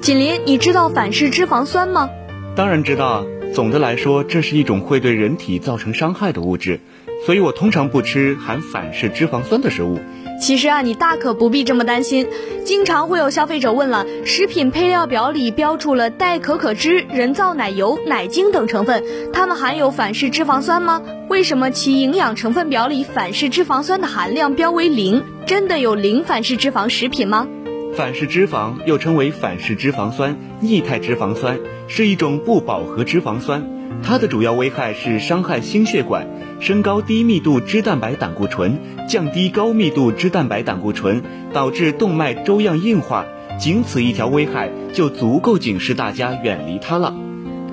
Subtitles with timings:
[0.00, 2.08] 锦林，你知道反式脂肪酸吗？
[2.56, 3.24] 当然知道啊。
[3.52, 6.80] 总的来说，这是一种会对人体造成伤害的物质，
[7.26, 9.98] 所以我通常不吃含反式脂肪酸的食物。
[10.40, 12.28] 其实啊，你大可不必这么担心。
[12.64, 21.02] 经常会有消费者问了，食品配料表里标注了代可可脂、人造奶油、奶精等成分，它们含有反式脂肪酸吗？
[21.28, 25.22] 为什么其营养成分表里反式脂肪酸的含量标为零？
[25.44, 27.48] 真的有零反式脂肪食品吗？
[27.96, 31.58] 反式脂肪又称为反式脂肪酸、液态脂肪酸，
[31.88, 33.62] 是一种不饱和脂肪酸。
[34.02, 36.26] 它的主要危害是伤害心血管，
[36.60, 43.26] 升高低密度脂蛋白胆固醇，降低高密度脂蛋白胆固醇，导致动脉粥样硬化。
[43.58, 47.14] 仅此一条危害就足够警示大家远离它了。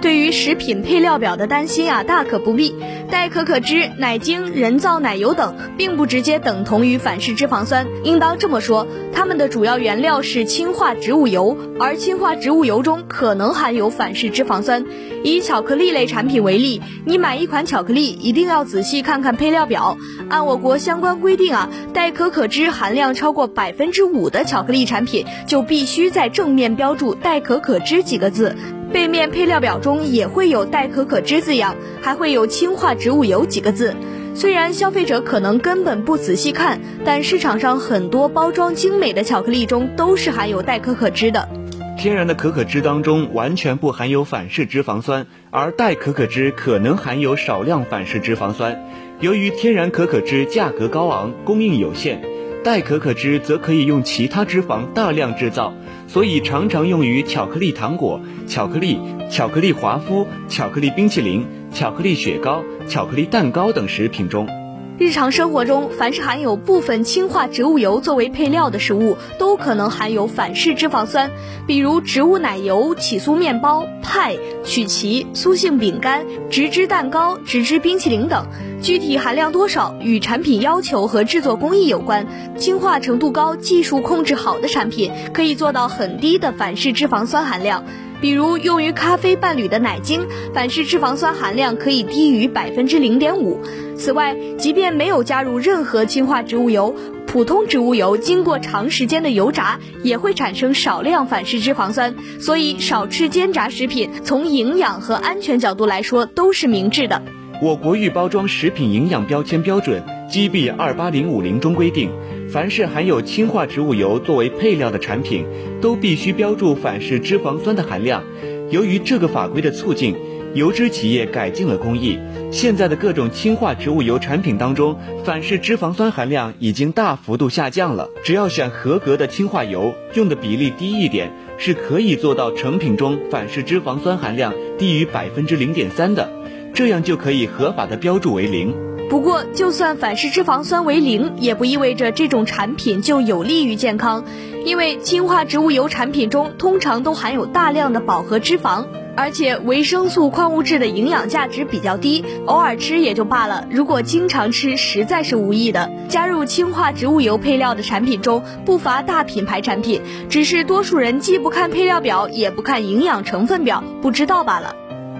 [0.01, 2.75] 对于食品配料表的担心啊，大可不必。
[3.09, 7.87] 代可可脂、奶精、人造奶油等，并不直接等同于反式脂肪酸。
[8.03, 14.85] 应当这么说，它们的主要原料是氢化植物油，而氢化植物油中可能含有反式脂肪酸。
[15.23, 19.97] 以巧克力类产品为例，你买一款巧克力，一定要仔细看看配料表。
[20.29, 28.55] 按我国相关规定啊，代可可脂含量超过百分之五的巧克力产品，就必须在正面标注“代可可脂”几个字。
[28.91, 33.95] 背面配料表中也会有代可可脂字样，还会有氢化植物油几个字。
[34.33, 41.49] 虽然消费者可能根本不仔细看，但市场上很多包装精美的巧克力中都是含有代可可脂的。
[41.97, 48.79] 天然的可可脂当中完全不含有反式脂肪酸，而代可可脂可能含有少量反式脂肪酸。
[49.19, 52.21] 由于天然可可脂价格高昂，供应有限。
[52.67, 55.73] 代可可脂则可以用其他脂肪大量制造，
[56.09, 58.99] 所以常常用于巧克力糖果、巧克力、
[59.31, 64.66] 巧克力华夫、巧克力冰淇淋、巧克力雪糕、巧克力蛋糕等食品中。
[64.99, 71.29] 日常生活中，凡是含有部分氢化植物油作为配料的食物，都可能含有反式脂肪酸，
[71.67, 78.47] 比如植物奶油、起酥面包、派、曲奇、酥性饼干、植脂蛋糕、植脂冰淇淋等。
[78.81, 87.83] 具体含量多少与产品要求和制作工艺有关，氢化程度高、技术控制好的产品可以做到很低的反式脂肪酸含量。
[88.19, 93.59] 比如用于咖啡伴侣的奶精，反式脂肪酸含量可以低于百分之零点五。
[93.95, 96.95] 此外，即便没有加入任何氢化植物油，
[97.25, 102.15] 普通植物油经过长时间的油炸，也会产生少量反式脂肪酸。
[102.39, 107.21] 所以，少吃煎炸食品，从营养和安全角度来说都是明智的。
[107.61, 112.11] 我国预包装食品营养标签标准 GB 二八零五零中规定。
[112.49, 115.45] 凡是含有氢化植物油作为配料的产品，
[115.81, 118.23] 都必须标注反式脂肪酸的含量。
[118.69, 120.15] 由于这个法规的促进，
[120.53, 122.17] 油脂企业改进了工艺。
[122.51, 128.09] 现在的各种氢化植物油产品当中，反式脂肪酸含量已经大幅度下降了。
[128.23, 136.29] 只要选合格的氢化油，用的比例低一点，是可以做到成品中反式脂肪酸含量低于百分之零点三的，
[136.73, 138.86] 这样就可以合法的标注为零。
[139.09, 144.25] 不过，就算反式脂肪酸为零，也不意味着这种产品就有利于健康，
[144.65, 148.85] 因为氢化植物油产品中通常都含有大量的饱和脂肪，
[149.15, 153.65] 而且维生素、矿物质的营养价值比较低，偶尔吃也就罢了。
[153.71, 155.89] 如果经常吃，实在是无益的。
[156.09, 164.75] 加入氢化植物油配料的产品中不乏大品牌产品，只是多数人既不看配料表，也不看营养成分表，不知道罢了。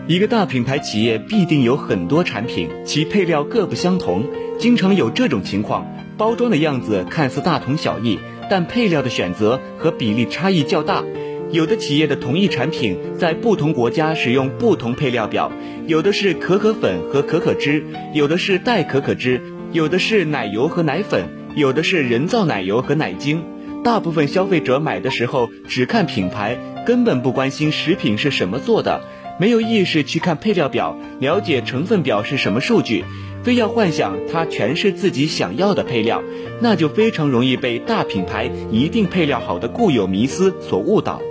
[0.08, 4.24] 一个大品牌企业必定有很多产品，其配料各不相同，
[4.58, 5.86] 经常有这种情况：
[6.18, 8.18] 包装的样子看似大同小异，
[8.50, 11.04] 但配料的选择和比例差异较大。
[11.52, 15.52] 有的企业的同一产品在不同国家使用不同配料表，
[15.88, 17.84] 有的是可可粉和可可脂，
[18.14, 19.42] 有的是代可可脂，
[19.74, 21.28] 有的是奶油和奶粉，
[21.58, 23.44] 有的是人造奶油和奶精。
[23.84, 29.02] 大部分消费者买的时候只看品牌，根本不关心食品是什么做的。
[29.40, 33.06] 没有意识去看配料表，了解成分表是什么数据，
[33.44, 36.24] 非要幻想它全是自己想要的配料，
[36.60, 41.22] 那就非常容易被大品牌一定配料好的固有迷思所误导。